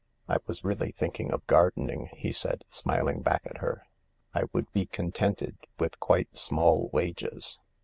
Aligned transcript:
"I 0.33 0.37
was 0.47 0.63
really 0.63 0.91
thinking 0.91 1.31
of 1.31 1.45
gardening," 1.45 2.09
he 2.13 2.31
said, 2.31 2.65
smiling 2.69 3.21
back 3.21 3.43
at 3.45 3.59
her." 3.59 3.85
I 4.33 4.45
would 4.51 4.71
be 4.73 4.87
contented 4.87 5.57
with 5.77 5.99
quite 5.99 6.35
small 6.35 6.89
wages. 6.91 7.59